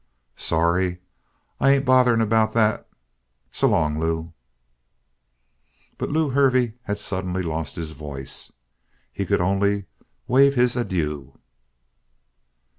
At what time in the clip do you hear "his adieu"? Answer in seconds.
10.55-11.37